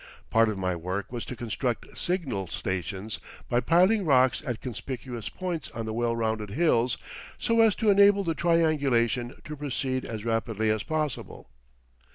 Part 0.31 0.49
of 0.49 0.57
my 0.57 0.75
work 0.75 1.11
was 1.11 1.25
to 1.25 1.35
construct 1.35 1.95
signal 1.95 2.47
stations 2.47 3.19
by 3.47 3.59
piling 3.59 4.03
rocks 4.03 4.41
at 4.43 4.59
conspicuous 4.59 5.29
points 5.29 5.69
on 5.75 5.85
the 5.85 5.93
well 5.93 6.15
rounded 6.15 6.49
hills 6.49 6.97
so 7.37 7.61
as 7.61 7.75
to 7.75 7.91
enable 7.91 8.23
the 8.23 8.33
triangulation 8.33 9.39
to 9.45 9.55
proceed 9.55 10.03
as 10.03 10.25
rapidly 10.25 10.71
as 10.71 10.81
possible. 10.81 11.51